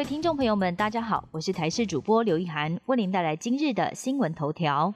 [0.00, 4.94] 位听众朋友们，大家好，我是台视主播刘一涵，为您带来今日的新闻头条。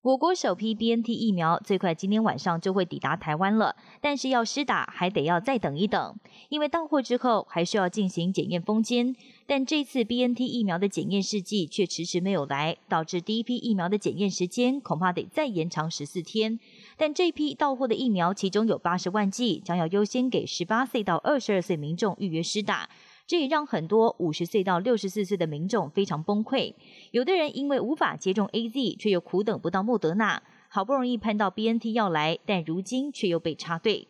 [0.00, 6.16] 我国首批 BNT 疫苗最快今天晚上就会抵达台湾了，但是要施打还得要再等一等，
[6.48, 9.14] 因为到货之后还需要进行检验封签。
[9.46, 16.58] 但这次 BNT 疫苗的检验试剂却迟迟没有来，导致第一批疫苗的检验时间恐怕得再延长十四天。
[16.96, 22.88] 但这批到货的疫苗，其中有八十万剂，将要优先给十八岁到二十二岁民众预约施打。
[23.26, 26.74] 这也让很多五十岁到六十四岁的民众非常崩溃。
[27.10, 34.08] 有的人因为无法接种 A Z，却又苦等不到莫德纳，好不容易盼到 B N T 要来，但如今却又被插队。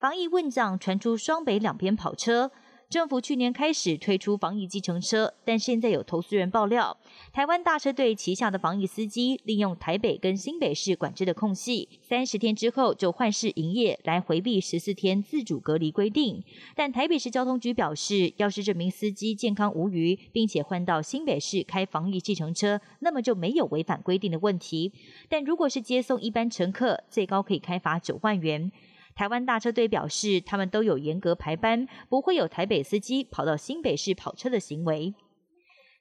[0.00, 2.50] 防疫问政传出双北两边跑车。
[2.90, 6.96] 政府去年开始推出防疫计程车，但现在有投诉人爆料，
[7.34, 16.42] 台湾大车队旗下的防疫司机利用台北跟新北市管制的空隙，三十天之后就换市营业，来回避十四天自主隔离规定。
[16.74, 24.94] 但台北市交通局表示，要是这名司机健康无虞，并且换到新北市开防疫计程车，那么就没有违反规定的问题。
[25.28, 28.72] 但如果是接送一般乘客，最高可以开罚九万元。
[29.18, 35.12] 台湾大车队表示，他们都有严格排班，不会有台北司机跑到新北市跑车的行为。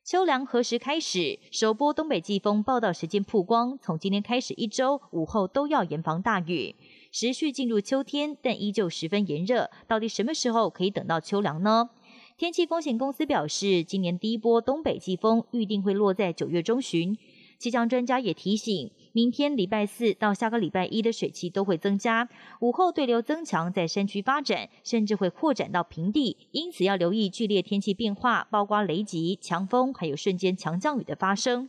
[0.05, 1.39] 秋凉何时开始？
[1.51, 6.75] 首波东北季风报道时间曝光，从今天开始一周午后都要严防大雨，
[7.11, 9.71] 持续进入秋天，但依旧十分炎热。
[9.87, 11.89] 到底什么时候可以等到秋凉呢？
[12.37, 17.17] 天气风险公司表示，今年第一波东北季风预定会落在九月中旬。
[17.57, 22.29] 气象专家也提醒，明天礼拜四到下个礼拜一的水汽都会增加，
[22.59, 31.67] 午后对流增强，在山区发展，甚至会扩展到平地，因此要留意剧烈天气变化，包括雷击、强风，还有瞬间强降雨的发生。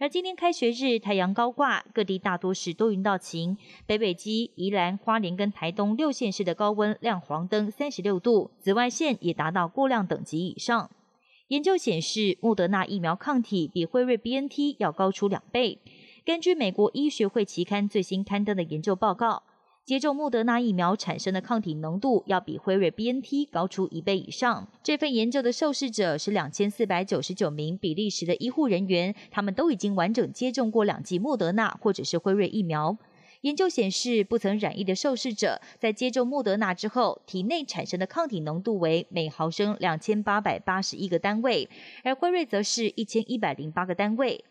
[0.00, 10.90] 而今天开学日，太阳高挂，各地大多是多云到晴，北北基、宜兰、花莲跟台东六县市的高温亮黄灯，三十六度，紫外线也达到过量等级以上。
[11.46, 15.78] 研究显示，莫德纳疫苗抗体比辉瑞 BNT 要高出两倍。
[16.28, 19.44] 根据美国医学会期刊最新刊登的研究报告，
[19.86, 24.68] 接种莫德纳疫苗产生的抗体浓度要比辉瑞 BNT 高出一倍以上。
[24.82, 32.98] 这份研究的受试者是两千四百九十九名比利时的医护人员，他们都已经完整接种过两剂莫德纳或者是辉瑞疫苗。
[33.40, 41.70] 研究显示，不曾染疫的受试者在接种莫德纳之后，体内产生的抗体浓度为每毫升两千八百八十一个单位，
[42.04, 44.44] 而辉瑞则是一千一百零八个单位。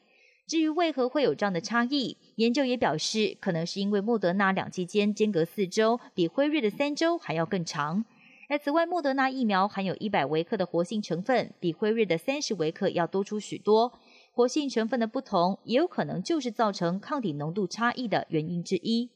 [0.48, 8.06] 至于为何会有这样的差异，研究也表示，可能是因为莫德纳两剂间间隔四周，比辉瑞的三周还要更长。
[8.50, 13.92] 而此外，莫德纳疫苗含有一百微克的活性成分，比辉瑞的三十微克要多出许多。
[14.32, 19.10] 活性成分的不同，也有可能就是造成抗体浓度差异的原因之一。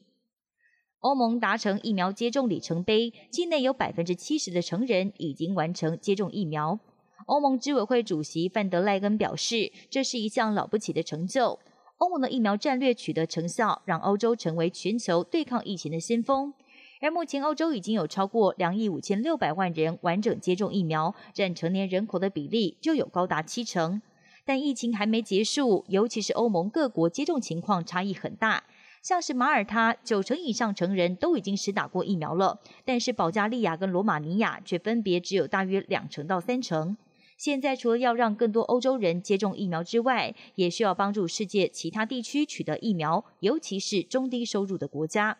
[0.98, 6.78] 欧盟达成疫苗接种里程碑，境内有百分之七十的成人已经完成接种疫苗。
[7.26, 11.58] 欧盟执委会主席范德赖根表示，这是一项了不起的成就。
[11.98, 16.52] 欧盟的疫苗战略取得成效，让欧洲成为全球对抗疫情的先锋。
[17.00, 24.00] 而目前，欧洲已经有超过两亿五千六百万人完整接种疫苗，占成年人口的比例就有高达七成。
[24.44, 28.64] 但疫情还没结束，尤其是欧盟各国接种情况差异很大。
[29.00, 36.96] 像是马耳他，九成以上成人都已经实打过疫苗了，但是保加利亚跟罗马尼亚却分别只有大约两成到三成。
[37.42, 45.38] 现在除了要让更多欧洲人接种疫苗之外，也需要帮助世界其他地区取得疫苗，尤其是中低收入的国家。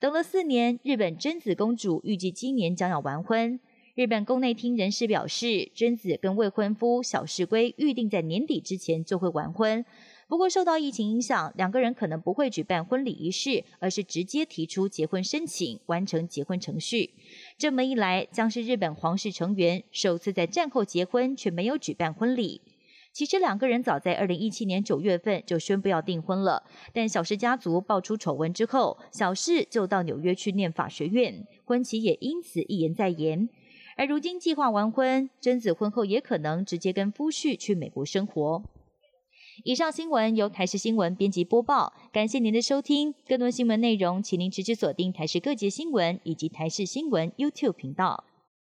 [0.00, 3.60] 等了四年，日本贞子公主预计今年将要完婚。
[3.94, 9.84] 日本宫内厅人士表示，贞子跟未婚夫小室圭预定在年底之前就会完婚。
[10.26, 17.10] 不过，受到疫情影响，两个人可能不会举办婚礼仪式，而是直接提出结婚申请，完成结婚程序。
[17.62, 22.60] 这么一来，将是日本皇室成员首次在战后结婚却没有举办婚礼。
[23.12, 33.48] 其实，两个人早在二零一七年九月份就宣布要订婚了，但小氏家族爆出丑闻之后，小氏就到纽约去念法学院，婚期也因此一延再延。
[33.96, 38.64] 而如今计划完婚，贞子婚后也可能直接跟夫婿去美国生活。
[39.64, 43.14] 以上新闻由台视新闻编辑播报，感谢您的收听。
[43.28, 48.24] 更多新闻内容，请您直接锁定台视各节新闻以及台视新闻 YouTube 频道。